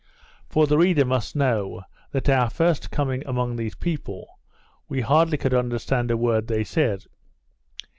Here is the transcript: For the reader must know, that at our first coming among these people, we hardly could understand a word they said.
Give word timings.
For 0.49 0.65
the 0.65 0.79
reader 0.79 1.05
must 1.05 1.35
know, 1.35 1.83
that 2.09 2.27
at 2.27 2.35
our 2.39 2.49
first 2.49 2.89
coming 2.89 3.21
among 3.27 3.55
these 3.55 3.75
people, 3.75 4.39
we 4.89 5.01
hardly 5.01 5.37
could 5.37 5.53
understand 5.53 6.09
a 6.09 6.17
word 6.17 6.47
they 6.47 6.63
said. 6.63 7.05